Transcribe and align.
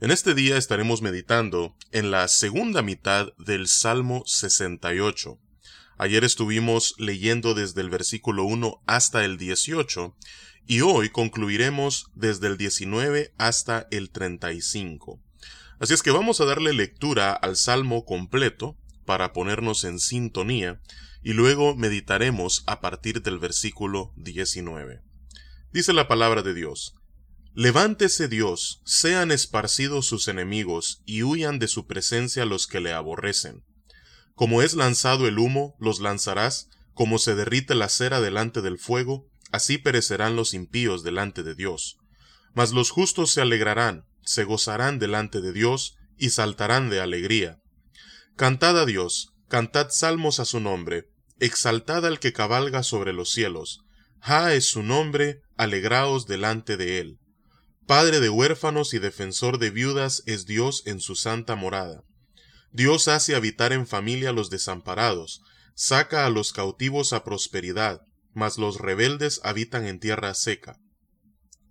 En 0.01 0.11
este 0.11 0.35
día 0.35 0.57
estaremos 0.57 1.03
meditando 1.03 1.77
en 1.91 2.11
la 2.11 2.29
segunda 2.29 2.83
mitad 2.83 3.33
del 3.39 3.67
Salmo 3.67 4.23
68. 4.27 5.39
Ayer 5.97 6.23
estuvimos 6.23 6.95
leyendo 6.99 7.55
desde 7.55 7.81
el 7.81 7.91
versículo 7.91 8.45
1 8.45 8.83
hasta 8.87 9.25
el 9.25 9.39
18 9.39 10.15
y 10.69 10.83
hoy 10.83 11.09
concluiremos 11.09 12.13
desde 12.15 12.47
el 12.47 12.57
19 12.57 13.33
hasta 13.39 13.89
el 13.91 14.11
35. 14.11 15.19
Así 15.81 15.95
es 15.95 16.03
que 16.03 16.11
vamos 16.11 16.41
a 16.41 16.45
darle 16.45 16.73
lectura 16.73 17.33
al 17.33 17.57
Salmo 17.57 18.05
completo 18.05 18.77
para 19.09 19.33
ponernos 19.33 19.85
en 19.85 20.01
sintonía 20.01 20.83
y 21.23 21.33
luego 21.33 21.75
meditaremos 21.75 22.63
a 22.67 22.83
partir 22.83 23.23
del 23.23 23.39
versículo 23.39 24.13
19. 24.17 25.01
Dice 25.73 25.95
la 25.95 26.09
palabra 26.09 26.43
de 26.43 26.53
Dios, 26.53 26.95
Levántese 27.55 28.29
Dios, 28.29 28.83
sean 28.85 29.31
esparcidos 29.31 30.05
sus 30.05 30.29
enemigos, 30.29 31.01
y 31.07 31.23
huyan 31.23 31.59
de 31.59 31.69
su 31.69 31.87
presencia 31.87 32.45
los 32.45 32.67
que 32.67 32.81
le 32.81 32.93
aborrecen. 32.93 33.65
Como 34.35 34.61
es 34.61 34.75
lanzado 34.75 35.27
el 35.27 35.39
humo, 35.39 35.75
los 35.81 36.01
lanzarás, 36.01 36.69
como 36.93 37.19
se 37.19 37.35
derrite 37.35 37.75
la 37.75 37.89
cera 37.89 38.21
delante 38.21 38.61
del 38.61 38.79
fuego, 38.79 39.27
así 39.53 39.79
perecerán 39.79 40.37
los 40.37 40.53
impíos 40.53 41.03
delante 41.03 41.43
de 41.43 41.55
Dios. 41.55 41.97
Mas 42.53 42.73
los 42.73 42.91
justos 42.91 43.31
se 43.31 43.41
alegrarán, 43.41 44.05
se 44.23 44.45
gozarán 44.45 44.99
delante 44.99 45.41
de 45.41 45.55
Dios, 45.55 45.97
y 46.19 46.29
saltarán 46.29 46.91
de 46.91 47.01
alegría. 47.01 47.63
Cantad 48.39 48.79
a 48.79 48.87
Dios, 48.87 49.33
cantad 49.49 49.89
salmos 49.91 50.39
a 50.39 50.45
su 50.45 50.61
nombre, 50.61 51.09
exaltad 51.41 52.07
al 52.07 52.21
que 52.21 52.33
cabalga 52.33 52.85
sobre 52.85 53.13
los 53.13 53.33
cielos. 53.33 53.81
Ja 54.21 54.55
es 54.55 54.71
su 54.71 54.85
nombre, 54.85 55.41
alegraos 55.57 56.29
delante 56.29 56.77
de 56.77 57.01
él. 57.01 57.19
Padre 57.85 58.21
de 58.21 58.29
huérfanos 58.29 58.95
y 58.95 59.01
defensor 59.01 59.59
de 59.59 59.71
viudas 59.71 60.23
es 60.27 60.47
Dios 60.47 60.85
en 60.87 61.01
su 61.01 61.17
santa 61.17 61.57
morada. 61.57 62.05
Dios 62.71 63.09
hace 63.09 63.35
habitar 63.35 63.73
en 63.73 63.89
familia 63.89 64.31
los 64.31 64.51
desamparados, 64.51 65.43
saca 65.75 66.25
a 66.25 66.31
los 66.31 66.53
cautivos 66.53 67.13
a 67.13 67.25
prosperidad, 67.25 68.03
mas 68.35 68.57
los 68.57 68.79
rebeldes 68.79 69.41
habitan 69.43 69.85
en 69.85 69.99
tierra 69.99 70.33
seca. 70.35 70.79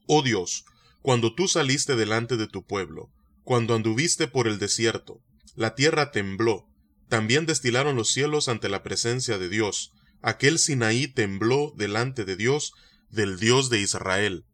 Oh 0.06 0.22
Dios, 0.22 0.66
cuando 1.02 1.34
tú 1.34 1.48
saliste 1.48 1.96
delante 1.96 2.36
de 2.36 2.48
tu 2.48 2.66
pueblo, 2.66 3.10
cuando 3.44 3.74
anduviste 3.74 4.28
por 4.28 4.50
el 4.50 4.60
desierto, 4.60 5.22
la 5.58 5.74
tierra 5.74 6.12
tembló, 6.12 6.70
también 7.10 7.48
destilaron 7.48 7.96
los 7.96 8.12
cielos 8.12 8.48
ante 8.48 8.70
la 8.70 8.84
presencia 8.84 9.40
de 9.40 9.50
Dios, 9.50 9.92
aquel 10.22 10.60
Sinaí 10.60 11.08
tembló 11.08 11.74
delante 11.76 12.26
de 12.26 12.36
Dios, 12.36 12.74
del 13.10 13.40
Dios 13.40 13.72
de 13.72 13.80
Israel. 13.80 14.46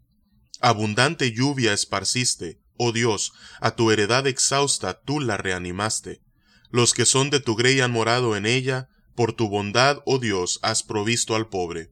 Abundante 0.61 1.33
lluvia 1.33 1.73
esparciste, 1.73 2.61
oh 2.77 2.93
Dios, 2.93 3.33
a 3.59 3.75
tu 3.75 3.91
heredad 3.91 4.27
exhausta 4.27 5.01
tú 5.01 5.19
la 5.19 5.35
reanimaste. 5.35 6.21
Los 6.69 6.93
que 6.93 7.05
son 7.05 7.29
de 7.29 7.41
tu 7.41 7.57
grey 7.57 7.81
han 7.81 7.91
morado 7.91 8.37
en 8.37 8.45
ella, 8.45 8.87
por 9.13 9.33
tu 9.33 9.49
bondad, 9.49 9.99
oh 10.05 10.19
Dios, 10.19 10.59
has 10.61 10.83
provisto 10.83 11.35
al 11.35 11.49
pobre. 11.49 11.91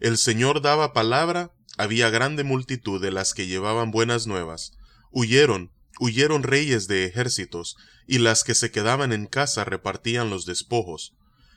El 0.00 0.16
Señor 0.16 0.62
daba 0.62 0.94
palabra, 0.94 1.52
había 1.76 2.08
grande 2.08 2.44
multitud 2.44 2.98
de 2.98 3.10
las 3.10 3.34
que 3.34 3.46
llevaban 3.46 3.90
buenas 3.90 4.26
nuevas. 4.26 4.72
Huyeron, 5.10 5.70
huyeron 6.00 6.42
reyes 6.42 6.88
de 6.88 7.04
ejércitos, 7.04 7.76
y 8.06 8.18
las 8.18 8.44
que 8.44 8.54
se 8.54 8.70
quedaban 8.70 9.12
en 9.12 9.26
casa 9.26 9.64
repartían 9.64 10.30
los 10.30 10.46
despojos. 10.46 11.14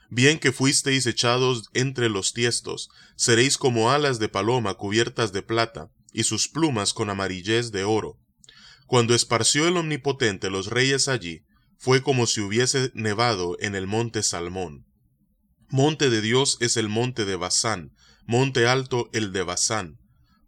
Bien 0.10 0.40
que 0.40 0.52
fuisteis 0.52 1.06
echados 1.06 1.70
entre 1.74 2.10
los 2.10 2.34
tiestos, 2.34 2.90
seréis 3.16 3.58
como 3.58 3.92
alas 3.92 4.20
de 4.20 4.28
paloma 4.28 4.74
cubiertas 4.74 5.32
de 5.32 5.42
plata, 5.42 5.90
y 6.12 6.24
sus 6.24 6.50
plumas 6.50 6.94
con 6.94 7.10
amarillez 7.10 7.72
de 7.72 7.86
oro. 7.86 8.20
Cuando 8.88 9.16
esparció 9.16 9.68
el 9.68 9.78
Omnipotente 9.78 10.50
los 10.50 10.68
reyes 10.68 11.08
allí, 11.08 11.44
fue 11.78 12.04
como 12.04 12.28
si 12.28 12.42
hubiese 12.42 12.92
nevado 12.94 13.56
en 13.60 13.74
el 13.74 13.88
monte 13.88 14.22
Salmón. 14.22 14.86
Monte 15.70 16.10
de 16.10 16.22
Dios 16.22 16.58
es 16.60 16.76
el 16.76 16.90
monte 16.90 17.24
de 17.24 17.38
Basán, 17.38 17.94
monte 18.26 18.68
alto 18.68 19.10
el 19.14 19.32
de 19.32 19.44
Basán. 19.44 19.98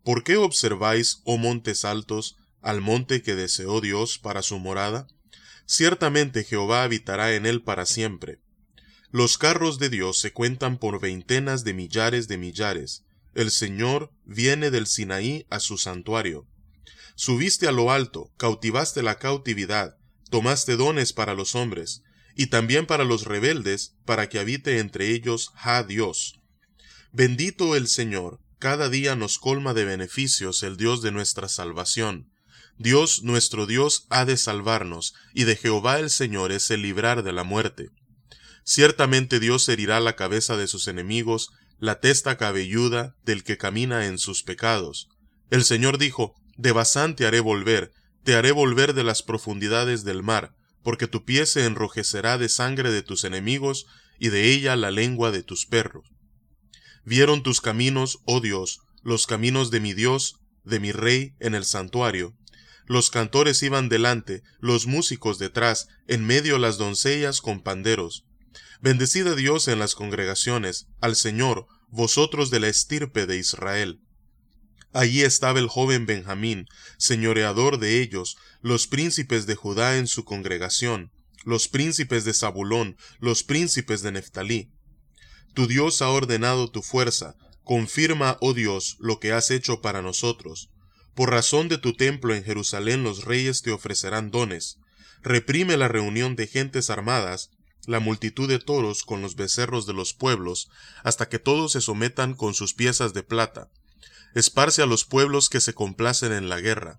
¿Por 0.03 0.25
qué 0.25 0.35
observáis, 0.35 1.21
oh 1.23 1.37
montes 1.37 1.85
altos, 1.85 2.35
al 2.63 2.81
monte 2.81 3.21
que 3.21 3.35
deseó 3.35 3.81
Dios 3.81 4.17
para 4.17 4.41
su 4.41 4.57
morada? 4.57 5.07
Ciertamente 5.65 6.43
Jehová 6.43 6.83
habitará 6.83 7.35
en 7.35 7.45
él 7.45 7.61
para 7.61 7.85
siempre. 7.85 8.39
Los 9.11 9.37
carros 9.37 9.77
de 9.77 9.89
Dios 9.89 10.17
se 10.17 10.33
cuentan 10.33 10.79
por 10.79 10.99
veintenas 10.99 11.63
de 11.63 11.73
millares 11.73 12.27
de 12.27 12.37
millares. 12.37 13.03
El 13.35 13.51
Señor 13.51 14.11
viene 14.25 14.71
del 14.71 14.87
Sinaí 14.87 15.45
a 15.49 15.59
su 15.59 15.77
santuario. 15.77 16.47
Subiste 17.15 17.67
a 17.67 17.71
lo 17.71 17.91
alto, 17.91 18.31
cautivaste 18.37 19.03
la 19.03 19.19
cautividad, 19.19 19.97
tomaste 20.31 20.75
dones 20.77 21.13
para 21.13 21.35
los 21.35 21.53
hombres, 21.53 22.01
y 22.35 22.47
también 22.47 22.87
para 22.87 23.03
los 23.03 23.25
rebeldes, 23.25 23.95
para 24.05 24.29
que 24.29 24.39
habite 24.39 24.79
entre 24.79 25.09
ellos 25.09 25.51
Ja 25.55 25.83
Dios. 25.83 26.39
Bendito 27.11 27.75
el 27.75 27.87
Señor, 27.87 28.39
cada 28.57 28.89
día 28.89 29.15
nos 29.15 29.37
colma 29.37 29.75
de 29.75 29.85
beneficios 29.85 30.63
el 30.63 30.77
Dios 30.77 31.03
de 31.03 31.11
nuestra 31.11 31.47
salvación. 31.49 32.32
Dios 32.77 33.23
nuestro 33.23 33.65
Dios 33.65 34.07
ha 34.09 34.25
de 34.25 34.37
salvarnos, 34.37 35.13
y 35.33 35.43
de 35.43 35.55
Jehová 35.55 35.99
el 35.99 36.09
Señor 36.09 36.51
es 36.51 36.71
el 36.71 36.81
librar 36.81 37.23
de 37.23 37.31
la 37.31 37.43
muerte. 37.43 37.89
Ciertamente 38.63 39.39
Dios 39.39 39.67
herirá 39.69 39.99
la 39.99 40.15
cabeza 40.15 40.57
de 40.57 40.67
sus 40.67 40.87
enemigos, 40.87 41.51
la 41.79 41.99
testa 41.99 42.37
cabelluda 42.37 43.15
del 43.23 43.43
que 43.43 43.57
camina 43.57 44.05
en 44.07 44.17
sus 44.17 44.43
pecados. 44.43 45.09
El 45.49 45.63
Señor 45.63 45.97
dijo, 45.97 46.35
De 46.57 46.71
Basán 46.71 47.15
te 47.15 47.25
haré 47.25 47.41
volver, 47.41 47.91
te 48.23 48.35
haré 48.35 48.51
volver 48.51 48.93
de 48.93 49.03
las 49.03 49.21
profundidades 49.21 50.03
del 50.03 50.23
mar, 50.23 50.55
porque 50.81 51.07
tu 51.07 51.25
pie 51.25 51.45
se 51.45 51.65
enrojecerá 51.65 52.37
de 52.37 52.49
sangre 52.49 52.91
de 52.91 53.03
tus 53.03 53.23
enemigos, 53.23 53.85
y 54.17 54.29
de 54.29 54.51
ella 54.51 54.75
la 54.75 54.91
lengua 54.91 55.31
de 55.31 55.43
tus 55.43 55.65
perros. 55.65 56.05
Vieron 57.03 57.43
tus 57.43 57.59
caminos, 57.59 58.19
oh 58.25 58.39
Dios, 58.39 58.79
los 59.01 59.27
caminos 59.27 59.69
de 59.69 59.81
mi 59.81 59.93
Dios, 59.93 60.39
de 60.63 60.79
mi 60.79 60.93
Rey, 60.93 61.35
en 61.39 61.55
el 61.55 61.65
santuario, 61.65 62.33
los 62.85 63.09
cantores 63.09 63.63
iban 63.63 63.89
delante, 63.89 64.43
los 64.59 64.87
músicos 64.87 65.39
detrás, 65.39 65.87
en 66.07 66.25
medio 66.25 66.57
las 66.57 66.77
doncellas 66.77 67.41
con 67.41 67.61
panderos. 67.61 68.25
Bendecid 68.81 69.27
a 69.27 69.35
Dios 69.35 69.67
en 69.67 69.79
las 69.79 69.95
congregaciones, 69.95 70.87
al 70.99 71.15
Señor, 71.15 71.67
vosotros 71.89 72.49
de 72.49 72.59
la 72.59 72.67
estirpe 72.67 73.25
de 73.25 73.37
Israel. 73.37 74.01
Allí 74.91 75.23
estaba 75.23 75.59
el 75.59 75.67
joven 75.67 76.05
Benjamín, 76.05 76.67
señoreador 76.97 77.79
de 77.79 78.01
ellos, 78.01 78.37
los 78.61 78.87
príncipes 78.87 79.45
de 79.45 79.55
Judá 79.55 79.97
en 79.97 80.07
su 80.07 80.23
congregación, 80.23 81.11
los 81.45 81.67
príncipes 81.67 82.25
de 82.25 82.33
Zabulón, 82.33 82.97
los 83.19 83.43
príncipes 83.43 84.01
de 84.01 84.11
Neftalí. 84.11 84.71
Tu 85.53 85.67
Dios 85.67 86.01
ha 86.01 86.09
ordenado 86.09 86.69
tu 86.69 86.81
fuerza, 86.81 87.35
confirma, 87.63 88.37
oh 88.41 88.53
Dios, 88.53 88.97
lo 88.99 89.19
que 89.19 89.31
has 89.31 89.49
hecho 89.49 89.81
para 89.81 90.01
nosotros. 90.01 90.69
Por 91.15 91.29
razón 91.29 91.67
de 91.67 91.77
tu 91.77 91.93
templo 91.93 92.33
en 92.33 92.43
Jerusalén 92.43 93.03
los 93.03 93.23
reyes 93.23 93.61
te 93.61 93.71
ofrecerán 93.71 94.31
dones. 94.31 94.77
Reprime 95.21 95.77
la 95.77 95.87
reunión 95.87 96.35
de 96.35 96.47
gentes 96.47 96.89
armadas, 96.89 97.51
la 97.85 97.99
multitud 97.99 98.49
de 98.49 98.59
toros 98.59 99.03
con 99.03 99.21
los 99.21 99.35
becerros 99.35 99.85
de 99.85 99.93
los 99.93 100.13
pueblos, 100.13 100.69
hasta 101.03 101.29
que 101.29 101.39
todos 101.39 101.73
se 101.73 101.81
sometan 101.81 102.33
con 102.33 102.53
sus 102.53 102.73
piezas 102.73 103.13
de 103.13 103.23
plata. 103.23 103.69
Esparce 104.33 104.81
a 104.81 104.85
los 104.85 105.05
pueblos 105.05 105.49
que 105.49 105.61
se 105.61 105.73
complacen 105.73 106.31
en 106.31 106.49
la 106.49 106.59
guerra. 106.59 106.97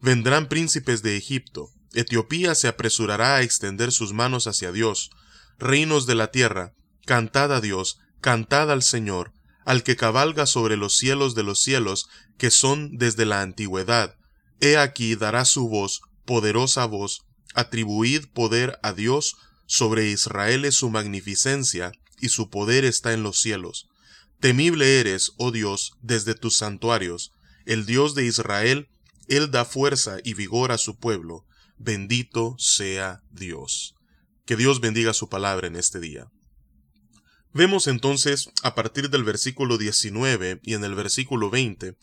Vendrán 0.00 0.48
príncipes 0.48 1.02
de 1.02 1.16
Egipto. 1.16 1.70
Etiopía 1.92 2.54
se 2.54 2.66
apresurará 2.68 3.36
a 3.36 3.42
extender 3.42 3.92
sus 3.92 4.12
manos 4.12 4.46
hacia 4.46 4.72
Dios. 4.72 5.10
Reinos 5.58 6.06
de 6.06 6.16
la 6.16 6.32
tierra, 6.32 6.72
cantad 7.06 7.52
a 7.52 7.60
Dios, 7.60 7.98
cantad 8.20 8.72
al 8.72 8.82
Señor, 8.82 9.32
al 9.64 9.82
que 9.82 9.96
cabalga 9.96 10.46
sobre 10.46 10.76
los 10.76 10.96
cielos 10.96 11.34
de 11.34 11.42
los 11.42 11.60
cielos, 11.60 12.08
que 12.38 12.50
son 12.50 12.96
desde 12.96 13.24
la 13.24 13.40
antigüedad. 13.40 14.16
He 14.60 14.76
aquí 14.76 15.14
dará 15.14 15.44
su 15.44 15.68
voz, 15.68 16.02
poderosa 16.24 16.84
voz, 16.86 17.22
atribuid 17.54 18.26
poder 18.32 18.78
a 18.82 18.92
Dios, 18.92 19.36
sobre 19.66 20.10
Israel 20.10 20.64
es 20.64 20.74
su 20.74 20.90
magnificencia, 20.90 21.92
y 22.20 22.28
su 22.28 22.50
poder 22.50 22.84
está 22.84 23.12
en 23.12 23.22
los 23.22 23.40
cielos. 23.40 23.88
Temible 24.40 25.00
eres, 25.00 25.32
oh 25.38 25.50
Dios, 25.50 25.92
desde 26.02 26.34
tus 26.34 26.56
santuarios, 26.56 27.32
el 27.64 27.86
Dios 27.86 28.14
de 28.14 28.26
Israel, 28.26 28.88
Él 29.26 29.50
da 29.50 29.64
fuerza 29.64 30.18
y 30.22 30.34
vigor 30.34 30.70
a 30.70 30.78
su 30.78 30.98
pueblo. 30.98 31.46
Bendito 31.78 32.54
sea 32.58 33.22
Dios. 33.30 33.94
Que 34.44 34.56
Dios 34.56 34.80
bendiga 34.80 35.14
su 35.14 35.28
palabra 35.28 35.66
en 35.66 35.76
este 35.76 35.98
día. 35.98 36.30
Vemos 37.54 37.86
entonces 37.86 38.50
a 38.64 38.74
partir 38.74 39.10
del 39.10 39.22
versículo 39.22 39.78
19 39.78 40.58
y 40.64 40.74
en 40.74 40.82
el 40.82 40.96
versículo 40.96 41.50
20 41.50 41.96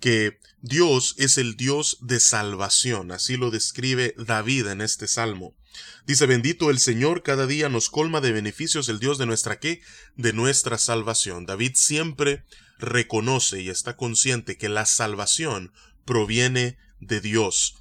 que 0.00 0.38
Dios 0.60 1.14
es 1.16 1.38
el 1.38 1.56
Dios 1.56 1.96
de 2.02 2.20
salvación, 2.20 3.10
así 3.10 3.38
lo 3.38 3.50
describe 3.50 4.14
David 4.18 4.66
en 4.66 4.82
este 4.82 5.08
salmo. 5.08 5.56
Dice, 6.06 6.26
bendito 6.26 6.68
el 6.68 6.78
Señor, 6.78 7.22
cada 7.22 7.46
día 7.46 7.70
nos 7.70 7.88
colma 7.88 8.20
de 8.20 8.32
beneficios 8.32 8.90
el 8.90 9.00
Dios 9.00 9.16
de 9.16 9.24
nuestra 9.24 9.58
qué? 9.58 9.80
De 10.16 10.34
nuestra 10.34 10.76
salvación. 10.76 11.46
David 11.46 11.72
siempre 11.74 12.44
reconoce 12.78 13.62
y 13.62 13.70
está 13.70 13.96
consciente 13.96 14.58
que 14.58 14.68
la 14.68 14.84
salvación 14.84 15.72
proviene 16.04 16.76
de 17.00 17.22
Dios. 17.22 17.76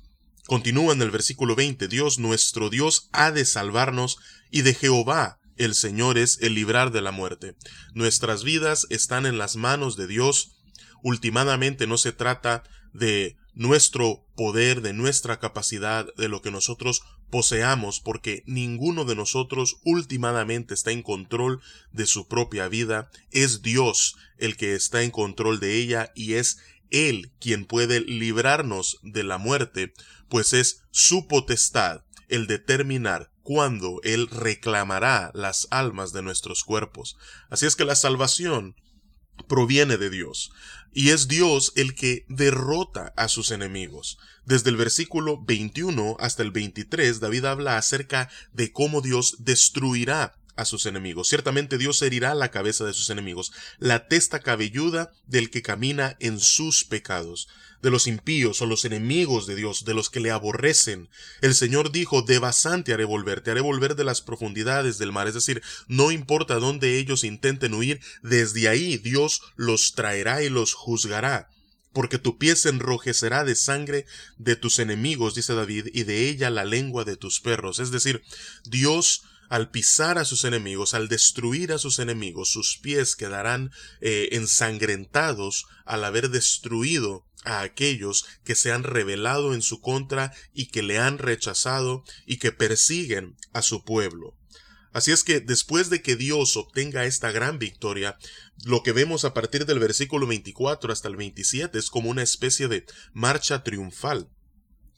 Continúa 0.46 0.94
en 0.94 1.02
el 1.02 1.12
versículo 1.12 1.56
20, 1.56 1.90
Dios 1.90 2.20
nuestro 2.20 2.70
Dios 2.70 3.10
ha 3.12 3.32
de 3.32 3.44
salvarnos 3.44 4.18
y 4.50 4.62
de 4.62 4.74
Jehová 4.74 5.40
el 5.58 5.76
Señor 5.76 6.18
es 6.18 6.40
el 6.42 6.56
librar 6.56 6.92
de 6.92 7.02
la 7.02 7.12
muerte. 7.12 7.56
Nuestras 7.94 8.44
vidas 8.44 8.88
están 8.90 9.26
en 9.26 9.38
las 9.38 9.56
manos 9.56 9.98
de 9.98 10.08
Dios. 10.08 10.58
Ultimadamente 11.04 11.88
no 11.88 11.98
se 11.98 12.12
trata 12.12 12.64
de 12.94 13.38
nuestro 13.54 14.26
poder, 14.36 14.82
de 14.82 14.94
nuestra 14.94 15.40
capacidad, 15.40 16.08
de 16.16 16.30
lo 16.30 16.42
que 16.42 16.52
nosotros 16.52 17.02
poseamos, 17.30 18.00
porque 18.00 18.44
ninguno 18.46 19.04
de 19.04 19.16
nosotros 19.16 19.78
ultimadamente 19.84 20.74
está 20.74 20.92
en 20.92 21.02
control 21.02 21.62
de 21.92 22.06
su 22.06 22.28
propia 22.28 22.68
vida. 22.68 23.10
Es 23.32 23.62
Dios 23.62 24.16
el 24.38 24.58
que 24.58 24.76
está 24.76 25.04
en 25.04 25.12
control 25.12 25.60
de 25.60 25.76
ella 25.76 26.12
y 26.16 26.34
es 26.34 26.60
Él 26.92 27.32
quien 27.40 27.66
puede 27.66 28.02
librarnos 28.02 29.00
de 29.02 29.24
la 29.24 29.38
muerte, 29.38 29.94
pues 30.30 30.54
es 30.54 30.84
su 30.92 31.28
potestad 31.28 32.04
el 32.28 32.48
determinar 32.48 33.32
cuando 33.48 34.02
Él 34.04 34.28
reclamará 34.28 35.32
las 35.34 35.70
almas 35.72 36.12
de 36.12 36.22
nuestros 36.22 36.66
cuerpos. 36.66 37.16
Así 37.50 37.66
es 37.66 37.78
que 37.78 37.86
la 37.86 37.96
salvación 37.96 38.76
proviene 39.48 39.96
de 39.96 40.10
Dios. 40.10 40.52
Y 40.92 41.12
es 41.12 41.30
Dios 41.30 41.72
el 41.78 41.96
que 41.96 42.26
derrota 42.28 43.14
a 43.16 43.30
sus 43.30 43.52
enemigos. 43.52 44.18
Desde 44.44 44.70
el 44.70 44.76
versículo 44.76 45.42
21 45.46 46.18
hasta 46.20 46.44
el 46.44 46.52
23, 46.52 47.22
David 47.22 47.46
habla 47.46 47.78
acerca 47.78 48.30
de 48.52 48.74
cómo 48.74 49.00
Dios 49.00 49.38
destruirá 49.40 50.38
a 50.58 50.66
sus 50.66 50.86
enemigos. 50.86 51.30
Ciertamente 51.30 51.78
Dios 51.78 52.02
herirá 52.02 52.36
la 52.36 52.52
cabeza 52.52 52.84
de 52.84 52.94
sus 52.94 53.10
enemigos, 53.10 53.54
la 53.80 54.08
testa 54.08 54.42
cabelluda 54.42 55.14
del 55.26 55.50
que 55.50 55.62
camina 55.62 56.18
en 56.20 56.40
sus 56.40 56.84
pecados, 56.84 57.48
de 57.82 57.92
los 57.92 58.08
impíos 58.08 58.62
o 58.62 58.66
los 58.66 58.84
enemigos 58.84 59.46
de 59.48 59.56
Dios, 59.56 59.86
de 59.86 59.94
los 59.94 60.10
que 60.10 60.20
le 60.20 60.32
aborrecen. 60.32 61.10
El 61.42 61.56
Señor 61.56 61.92
dijo, 61.92 62.24
de 62.24 62.40
basante 62.40 62.92
haré 62.92 63.06
volver, 63.06 63.42
te 63.42 63.52
haré 63.52 63.62
volver 63.62 63.96
de 63.96 64.04
las 64.04 64.22
profundidades 64.22 64.98
del 64.98 65.12
mar, 65.12 65.28
es 65.28 65.36
decir, 65.36 65.62
no 65.88 66.12
importa 66.12 66.56
dónde 66.56 66.98
ellos 66.98 67.24
intenten 67.24 67.74
huir, 67.74 68.02
desde 68.24 68.68
ahí 68.68 68.98
Dios 68.98 69.42
los 69.56 69.94
traerá 69.94 70.42
y 70.44 70.50
los 70.50 70.74
juzgará 70.74 71.50
porque 71.94 72.20
tu 72.20 72.38
pie 72.38 72.56
se 72.56 72.70
enrojecerá 72.70 73.44
de 73.44 73.56
sangre 73.56 74.06
de 74.38 74.56
tus 74.56 74.78
enemigos, 74.78 75.34
dice 75.34 75.56
David, 75.56 75.88
y 75.94 76.04
de 76.04 76.30
ella 76.30 76.52
la 76.52 76.64
lengua 76.64 77.06
de 77.06 77.18
tus 77.18 77.40
perros. 77.40 77.80
Es 77.80 77.90
decir, 77.90 78.22
Dios 78.66 79.24
al 79.50 79.70
pisar 79.70 80.18
a 80.18 80.26
sus 80.26 80.44
enemigos, 80.44 80.94
al 80.94 81.08
destruir 81.08 81.72
a 81.72 81.78
sus 81.78 82.00
enemigos, 82.00 82.50
sus 82.50 82.78
pies 82.78 83.16
quedarán 83.16 83.72
eh, 84.02 84.30
ensangrentados 84.32 85.66
al 85.86 86.04
haber 86.04 86.30
destruido 86.30 87.26
a 87.44 87.62
aquellos 87.62 88.26
que 88.44 88.56
se 88.56 88.72
han 88.72 88.84
rebelado 88.84 89.54
en 89.54 89.62
su 89.62 89.80
contra 89.80 90.34
y 90.54 90.68
que 90.68 90.84
le 90.84 91.00
han 91.00 91.18
rechazado 91.18 92.04
y 92.26 92.38
que 92.38 92.52
persiguen 92.52 93.38
a 93.54 93.62
su 93.62 93.84
pueblo. 93.84 94.36
Así 94.92 95.12
es 95.12 95.24
que 95.24 95.40
después 95.40 95.90
de 95.90 96.02
que 96.02 96.16
Dios 96.16 96.58
obtenga 96.58 97.06
esta 97.06 97.32
gran 97.32 97.60
victoria, 97.60 98.18
lo 98.66 98.82
que 98.82 98.94
vemos 98.94 99.26
a 99.26 99.34
partir 99.34 99.66
del 99.66 99.80
versículo 99.80 100.26
24 100.26 100.92
hasta 100.92 101.08
el 101.08 101.16
27 101.16 101.78
es 101.78 101.90
como 101.90 102.10
una 102.10 102.24
especie 102.24 102.68
de 102.68 102.86
marcha 103.14 103.64
triunfal. 103.64 104.30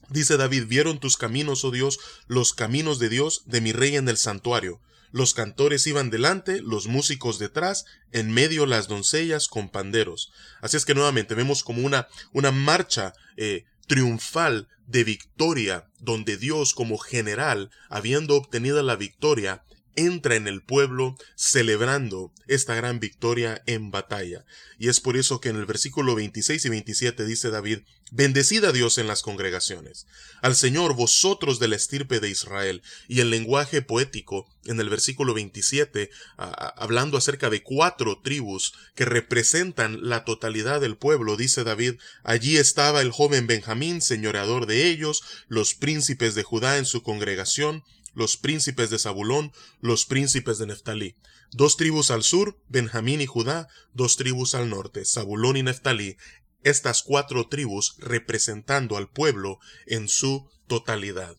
Dice 0.09 0.37
David, 0.37 0.65
vieron 0.67 0.99
tus 0.99 1.17
caminos, 1.17 1.63
oh 1.63 1.71
Dios, 1.71 1.99
los 2.27 2.53
caminos 2.53 2.99
de 2.99 3.09
Dios, 3.09 3.43
de 3.45 3.61
mi 3.61 3.71
rey 3.71 3.95
en 3.95 4.09
el 4.09 4.17
santuario. 4.17 4.81
Los 5.11 5.33
cantores 5.33 5.87
iban 5.87 6.09
delante, 6.09 6.61
los 6.61 6.87
músicos 6.87 7.39
detrás, 7.39 7.85
en 8.11 8.31
medio 8.31 8.65
las 8.65 8.87
doncellas 8.87 9.47
con 9.47 9.69
panderos. 9.69 10.31
Así 10.61 10.77
es 10.77 10.85
que 10.85 10.93
nuevamente 10.93 11.35
vemos 11.35 11.63
como 11.63 11.83
una, 11.85 12.07
una 12.31 12.51
marcha 12.51 13.13
eh, 13.37 13.65
triunfal 13.87 14.67
de 14.85 15.03
victoria, 15.03 15.87
donde 15.99 16.37
Dios 16.37 16.73
como 16.73 16.97
general, 16.97 17.71
habiendo 17.89 18.35
obtenido 18.35 18.81
la 18.83 18.95
victoria, 18.95 19.63
entra 19.95 20.35
en 20.35 20.47
el 20.47 20.61
pueblo 20.61 21.17
celebrando 21.35 22.31
esta 22.47 22.75
gran 22.75 22.99
victoria 22.99 23.61
en 23.65 23.91
batalla. 23.91 24.45
Y 24.77 24.87
es 24.87 24.99
por 24.99 25.17
eso 25.17 25.41
que 25.41 25.49
en 25.49 25.57
el 25.57 25.65
versículo 25.65 26.15
26 26.15 26.65
y 26.65 26.69
27 26.69 27.25
dice 27.25 27.49
David, 27.49 27.79
Bendecid 28.11 28.63
a 28.63 28.71
Dios 28.71 28.97
en 28.97 29.05
las 29.05 29.21
congregaciones, 29.21 30.07
al 30.41 30.55
Señor 30.55 30.95
vosotros 30.95 31.59
de 31.59 31.67
la 31.67 31.75
estirpe 31.75 32.19
de 32.19 32.29
Israel. 32.29 32.81
Y 33.07 33.19
el 33.19 33.29
lenguaje 33.29 33.83
poético, 33.83 34.47
en 34.65 34.79
el 34.79 34.89
versículo 34.89 35.35
27, 35.35 36.09
hablando 36.37 37.17
acerca 37.17 37.51
de 37.51 37.61
cuatro 37.61 38.19
tribus 38.23 38.73
que 38.95 39.05
representan 39.05 40.09
la 40.09 40.25
totalidad 40.25 40.81
del 40.81 40.97
pueblo, 40.97 41.37
dice 41.37 41.63
David, 41.63 41.95
allí 42.23 42.57
estaba 42.57 43.01
el 43.01 43.11
joven 43.11 43.45
Benjamín, 43.45 44.01
señoreador 44.01 44.65
de 44.65 44.87
ellos, 44.89 45.21
los 45.47 45.75
príncipes 45.75 46.33
de 46.33 46.41
Judá 46.41 46.77
en 46.77 46.85
su 46.85 47.03
congregación, 47.03 47.83
los 48.19 48.35
príncipes 48.35 48.89
de 48.89 48.99
Zabulón, 48.99 49.53
los 49.79 50.05
príncipes 50.05 50.57
de 50.57 50.67
Neftalí. 50.67 51.15
Dos 51.51 51.77
tribus 51.77 52.11
al 52.11 52.21
sur, 52.21 52.61
Benjamín 52.67 53.21
y 53.21 53.25
Judá, 53.25 53.69
dos 53.93 54.17
tribus 54.17 54.55
al 54.55 54.69
norte, 54.69 55.05
Zabulón 55.05 55.55
y 55.55 55.63
Neftalí, 55.63 56.17
estas 56.61 57.01
cuatro 57.01 57.47
tribus 57.47 57.95
representando 57.97 58.97
al 58.97 59.09
pueblo 59.09 59.59
en 59.87 60.09
su 60.09 60.49
totalidad. 60.67 61.37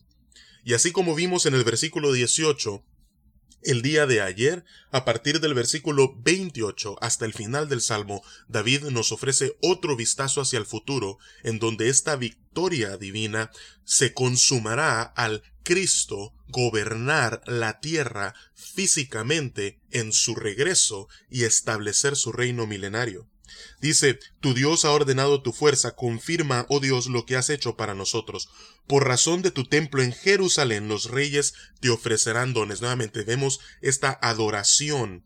Y 0.63 0.73
así 0.73 0.91
como 0.91 1.13
vimos 1.13 1.45
en 1.45 1.53
el 1.53 1.63
versículo 1.63 2.11
18, 2.13 2.83
el 3.63 3.81
día 3.81 4.05
de 4.05 4.21
ayer, 4.21 4.65
a 4.91 5.05
partir 5.05 5.39
del 5.39 5.53
versículo 5.53 6.15
28 6.21 6.97
hasta 7.01 7.25
el 7.25 7.33
final 7.33 7.69
del 7.69 7.81
Salmo, 7.81 8.23
David 8.47 8.83
nos 8.85 9.11
ofrece 9.11 9.57
otro 9.61 9.95
vistazo 9.95 10.41
hacia 10.41 10.59
el 10.59 10.65
futuro, 10.65 11.17
en 11.43 11.59
donde 11.59 11.89
esta 11.89 12.15
victoria 12.15 12.97
divina 12.97 13.51
se 13.83 14.13
consumará 14.13 15.01
al 15.01 15.43
Cristo 15.63 16.33
gobernar 16.47 17.41
la 17.45 17.79
tierra 17.79 18.33
físicamente 18.53 19.79
en 19.91 20.11
su 20.11 20.35
regreso 20.35 21.07
y 21.29 21.43
establecer 21.43 22.15
su 22.15 22.31
reino 22.31 22.67
milenario. 22.67 23.30
Dice, 23.79 24.19
Tu 24.39 24.53
Dios 24.53 24.85
ha 24.85 24.91
ordenado 24.91 25.41
tu 25.41 25.53
fuerza, 25.53 25.95
confirma, 25.95 26.65
oh 26.69 26.79
Dios, 26.79 27.07
lo 27.07 27.25
que 27.25 27.35
has 27.35 27.49
hecho 27.49 27.75
para 27.75 27.93
nosotros. 27.93 28.49
Por 28.87 29.07
razón 29.07 29.41
de 29.41 29.51
tu 29.51 29.65
templo 29.65 30.03
en 30.03 30.13
Jerusalén, 30.13 30.87
los 30.87 31.05
reyes 31.05 31.53
te 31.79 31.89
ofrecerán 31.89 32.53
dones. 32.53 32.81
Nuevamente 32.81 33.23
vemos 33.23 33.59
esta 33.81 34.17
adoración 34.21 35.25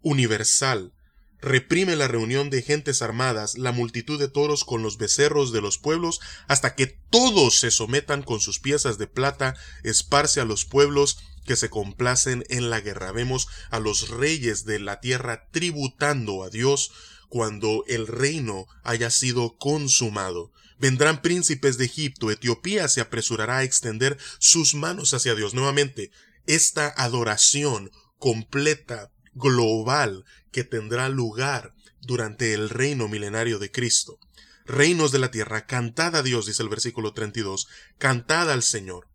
universal. 0.00 0.92
Reprime 1.40 1.96
la 1.96 2.06
reunión 2.06 2.50
de 2.50 2.62
gentes 2.62 3.02
armadas, 3.02 3.58
la 3.58 3.72
multitud 3.72 4.18
de 4.18 4.28
toros 4.28 4.64
con 4.64 4.82
los 4.82 4.96
becerros 4.96 5.52
de 5.52 5.60
los 5.60 5.76
pueblos, 5.76 6.20
hasta 6.46 6.76
que 6.76 6.86
todos 6.86 7.58
se 7.58 7.72
sometan 7.72 8.22
con 8.22 8.38
sus 8.38 8.60
piezas 8.60 8.96
de 8.96 9.08
plata, 9.08 9.56
esparce 9.82 10.40
a 10.40 10.44
los 10.44 10.64
pueblos 10.64 11.18
que 11.44 11.56
se 11.56 11.68
complacen 11.68 12.44
en 12.48 12.70
la 12.70 12.80
guerra. 12.80 13.10
Vemos 13.10 13.48
a 13.70 13.80
los 13.80 14.08
reyes 14.08 14.64
de 14.64 14.78
la 14.78 15.00
tierra 15.00 15.48
tributando 15.50 16.44
a 16.44 16.50
Dios, 16.50 16.92
cuando 17.32 17.82
el 17.88 18.08
reino 18.08 18.66
haya 18.82 19.08
sido 19.08 19.56
consumado. 19.56 20.52
Vendrán 20.78 21.22
príncipes 21.22 21.78
de 21.78 21.86
Egipto, 21.86 22.30
Etiopía 22.30 22.88
se 22.88 23.00
apresurará 23.00 23.56
a 23.56 23.62
extender 23.62 24.18
sus 24.38 24.74
manos 24.74 25.14
hacia 25.14 25.34
Dios. 25.34 25.54
Nuevamente, 25.54 26.10
esta 26.46 26.88
adoración 26.94 27.90
completa, 28.18 29.12
global, 29.32 30.26
que 30.50 30.62
tendrá 30.62 31.08
lugar 31.08 31.72
durante 32.02 32.52
el 32.52 32.68
reino 32.68 33.08
milenario 33.08 33.58
de 33.58 33.70
Cristo. 33.70 34.18
Reinos 34.66 35.10
de 35.10 35.18
la 35.18 35.30
tierra, 35.30 35.64
cantad 35.64 36.14
a 36.16 36.22
Dios, 36.22 36.44
dice 36.44 36.62
el 36.62 36.68
versículo 36.68 37.14
32, 37.14 37.66
cantad 37.96 38.50
al 38.50 38.62
Señor. 38.62 39.08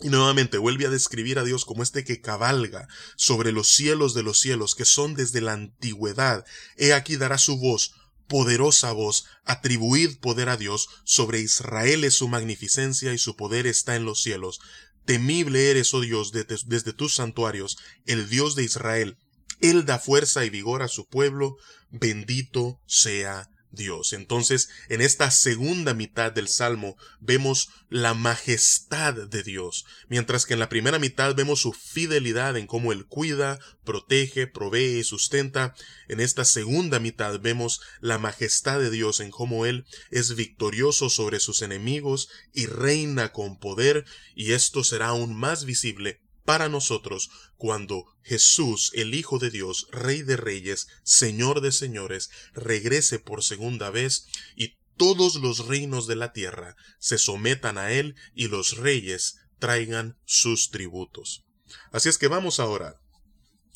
Y 0.00 0.08
nuevamente 0.08 0.58
vuelve 0.58 0.86
a 0.86 0.90
describir 0.90 1.38
a 1.38 1.44
Dios 1.44 1.64
como 1.64 1.82
este 1.82 2.04
que 2.04 2.20
cabalga 2.20 2.88
sobre 3.16 3.52
los 3.52 3.68
cielos 3.68 4.12
de 4.14 4.22
los 4.22 4.38
cielos, 4.38 4.74
que 4.74 4.84
son 4.84 5.14
desde 5.14 5.40
la 5.40 5.52
antigüedad. 5.52 6.44
He 6.76 6.92
aquí 6.92 7.16
dará 7.16 7.38
su 7.38 7.58
voz, 7.58 7.94
poderosa 8.26 8.92
voz, 8.92 9.26
atribuid 9.44 10.18
poder 10.18 10.48
a 10.48 10.56
Dios, 10.56 10.88
sobre 11.04 11.40
Israel 11.40 12.04
es 12.04 12.14
su 12.14 12.28
magnificencia 12.28 13.12
y 13.12 13.18
su 13.18 13.36
poder 13.36 13.66
está 13.66 13.96
en 13.96 14.04
los 14.04 14.22
cielos. 14.22 14.60
Temible 15.04 15.70
eres, 15.70 15.92
oh 15.94 16.00
Dios, 16.00 16.32
desde 16.32 16.92
tus 16.92 17.14
santuarios, 17.14 17.76
el 18.06 18.28
Dios 18.28 18.56
de 18.56 18.64
Israel. 18.64 19.18
Él 19.60 19.84
da 19.84 19.98
fuerza 19.98 20.44
y 20.44 20.50
vigor 20.50 20.82
a 20.82 20.88
su 20.88 21.06
pueblo, 21.06 21.56
bendito 21.90 22.80
sea 22.86 23.48
Dios. 23.74 24.12
Entonces, 24.12 24.68
en 24.88 25.00
esta 25.00 25.30
segunda 25.30 25.94
mitad 25.94 26.32
del 26.32 26.48
Salmo 26.48 26.96
vemos 27.20 27.70
la 27.88 28.14
majestad 28.14 29.14
de 29.14 29.42
Dios, 29.42 29.84
mientras 30.08 30.46
que 30.46 30.54
en 30.54 30.60
la 30.60 30.68
primera 30.68 30.98
mitad 30.98 31.34
vemos 31.34 31.60
su 31.60 31.72
fidelidad 31.72 32.56
en 32.56 32.66
cómo 32.66 32.92
Él 32.92 33.06
cuida, 33.06 33.58
protege, 33.84 34.46
provee 34.46 34.98
y 34.98 35.04
sustenta. 35.04 35.74
En 36.08 36.20
esta 36.20 36.44
segunda 36.44 36.98
mitad 36.98 37.38
vemos 37.40 37.80
la 38.00 38.18
majestad 38.18 38.80
de 38.80 38.90
Dios 38.90 39.20
en 39.20 39.30
cómo 39.30 39.66
Él 39.66 39.84
es 40.10 40.34
victorioso 40.34 41.10
sobre 41.10 41.40
sus 41.40 41.62
enemigos 41.62 42.28
y 42.52 42.66
reina 42.66 43.32
con 43.32 43.58
poder, 43.58 44.04
y 44.34 44.52
esto 44.52 44.84
será 44.84 45.08
aún 45.08 45.34
más 45.34 45.64
visible 45.64 46.23
para 46.44 46.68
nosotros 46.68 47.30
cuando 47.56 48.06
Jesús, 48.22 48.90
el 48.94 49.14
Hijo 49.14 49.38
de 49.38 49.50
Dios, 49.50 49.88
Rey 49.90 50.22
de 50.22 50.36
Reyes, 50.36 50.88
Señor 51.02 51.60
de 51.60 51.72
Señores, 51.72 52.30
regrese 52.52 53.18
por 53.18 53.42
segunda 53.42 53.90
vez 53.90 54.26
y 54.54 54.76
todos 54.96 55.36
los 55.36 55.66
reinos 55.66 56.06
de 56.06 56.16
la 56.16 56.32
tierra 56.32 56.76
se 56.98 57.18
sometan 57.18 57.78
a 57.78 57.92
Él 57.92 58.14
y 58.34 58.48
los 58.48 58.76
reyes 58.76 59.38
traigan 59.58 60.18
sus 60.24 60.70
tributos. 60.70 61.44
Así 61.90 62.08
es 62.08 62.18
que 62.18 62.28
vamos 62.28 62.60
a 62.60 62.66
orar 62.66 63.00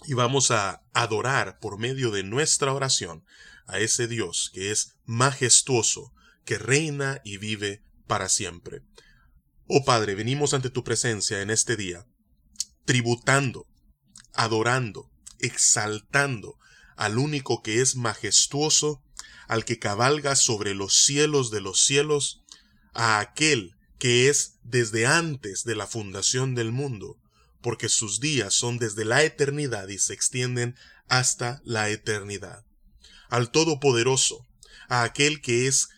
y 0.06 0.14
vamos 0.14 0.50
a 0.50 0.82
adorar 0.92 1.58
por 1.58 1.78
medio 1.78 2.10
de 2.10 2.22
nuestra 2.22 2.72
oración 2.72 3.24
a 3.66 3.80
ese 3.80 4.06
Dios 4.06 4.50
que 4.54 4.70
es 4.70 4.94
majestuoso, 5.04 6.12
que 6.44 6.58
reina 6.58 7.20
y 7.24 7.38
vive 7.38 7.82
para 8.06 8.28
siempre. 8.28 8.82
Oh 9.66 9.84
Padre, 9.84 10.14
venimos 10.14 10.54
ante 10.54 10.70
tu 10.70 10.84
presencia 10.84 11.42
en 11.42 11.50
este 11.50 11.76
día 11.76 12.06
tributando, 12.88 13.66
adorando, 14.32 15.10
exaltando 15.40 16.58
al 16.96 17.18
único 17.18 17.62
que 17.62 17.82
es 17.82 17.96
majestuoso, 17.96 19.02
al 19.46 19.66
que 19.66 19.78
cabalga 19.78 20.36
sobre 20.36 20.74
los 20.74 21.04
cielos 21.04 21.50
de 21.50 21.60
los 21.60 21.82
cielos, 21.82 22.40
a 22.94 23.20
aquel 23.20 23.74
que 23.98 24.30
es 24.30 24.54
desde 24.62 25.04
antes 25.04 25.64
de 25.64 25.76
la 25.76 25.86
fundación 25.86 26.54
del 26.54 26.72
mundo, 26.72 27.18
porque 27.60 27.90
sus 27.90 28.20
días 28.20 28.54
son 28.54 28.78
desde 28.78 29.04
la 29.04 29.22
eternidad 29.22 29.88
y 29.88 29.98
se 29.98 30.14
extienden 30.14 30.74
hasta 31.08 31.60
la 31.66 31.90
eternidad. 31.90 32.64
Al 33.28 33.50
Todopoderoso, 33.50 34.48
a 34.88 35.02
aquel 35.02 35.42
que 35.42 35.66
es 35.66 35.90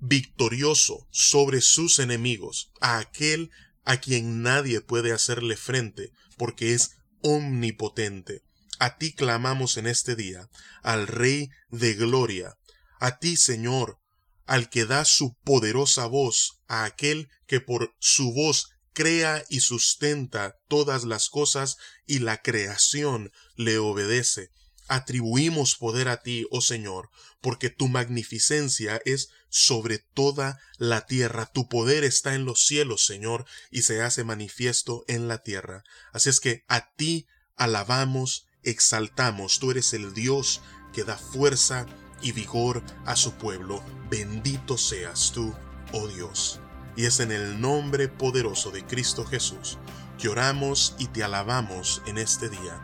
victorioso 0.00 1.06
sobre 1.10 1.60
sus 1.60 1.98
enemigos, 1.98 2.72
a 2.80 2.96
aquel 2.96 3.50
a 3.84 3.98
quien 3.98 4.42
nadie 4.42 4.80
puede 4.80 5.12
hacerle 5.12 5.56
frente, 5.56 6.12
porque 6.36 6.74
es 6.74 6.92
omnipotente. 7.20 8.42
A 8.78 8.96
ti 8.96 9.12
clamamos 9.12 9.76
en 9.76 9.86
este 9.86 10.16
día, 10.16 10.48
al 10.82 11.06
Rey 11.06 11.50
de 11.70 11.94
Gloria, 11.94 12.56
a 13.00 13.18
ti, 13.18 13.36
Señor, 13.36 13.98
al 14.46 14.68
que 14.68 14.84
da 14.84 15.04
su 15.04 15.34
poderosa 15.44 16.06
voz, 16.06 16.60
a 16.66 16.84
aquel 16.84 17.28
que 17.46 17.60
por 17.60 17.94
su 17.98 18.32
voz 18.32 18.70
crea 18.92 19.44
y 19.48 19.60
sustenta 19.60 20.56
todas 20.68 21.04
las 21.04 21.28
cosas 21.28 21.76
y 22.06 22.20
la 22.20 22.42
creación 22.42 23.32
le 23.56 23.78
obedece. 23.78 24.50
Atribuimos 24.86 25.76
poder 25.76 26.08
a 26.08 26.22
ti, 26.22 26.46
oh 26.50 26.60
Señor, 26.60 27.10
porque 27.40 27.70
tu 27.70 27.88
magnificencia 27.88 29.00
es 29.04 29.28
sobre 29.54 29.98
toda 29.98 30.58
la 30.78 31.06
tierra. 31.06 31.46
Tu 31.46 31.68
poder 31.68 32.02
está 32.02 32.34
en 32.34 32.44
los 32.44 32.66
cielos, 32.66 33.06
Señor, 33.06 33.46
y 33.70 33.82
se 33.82 34.02
hace 34.02 34.24
manifiesto 34.24 35.04
en 35.06 35.28
la 35.28 35.44
tierra. 35.44 35.84
Así 36.12 36.28
es 36.28 36.40
que 36.40 36.64
a 36.66 36.90
ti 36.96 37.28
alabamos, 37.54 38.48
exaltamos. 38.64 39.60
Tú 39.60 39.70
eres 39.70 39.92
el 39.92 40.12
Dios 40.12 40.60
que 40.92 41.04
da 41.04 41.16
fuerza 41.16 41.86
y 42.20 42.32
vigor 42.32 42.82
a 43.06 43.14
su 43.14 43.34
pueblo. 43.34 43.80
Bendito 44.10 44.76
seas 44.76 45.30
tú, 45.32 45.54
oh 45.92 46.08
Dios. 46.08 46.58
Y 46.96 47.04
es 47.04 47.20
en 47.20 47.30
el 47.30 47.60
nombre 47.60 48.08
poderoso 48.08 48.72
de 48.72 48.84
Cristo 48.84 49.24
Jesús 49.24 49.78
que 50.18 50.28
oramos 50.28 50.96
y 50.98 51.06
te 51.06 51.22
alabamos 51.22 52.02
en 52.06 52.18
este 52.18 52.48
día. 52.48 52.80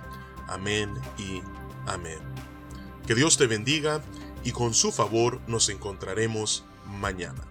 Amén 0.47 0.95
y 1.19 1.43
amén. 1.89 2.21
Que 3.09 3.17
Dios 3.17 3.37
te 3.37 3.49
bendiga 3.49 4.03
y 4.45 4.53
con 4.53 4.75
su 4.75 4.93
favor 4.93 5.41
nos 5.47 5.69
encontraremos 5.69 6.65
mañana. 6.87 7.45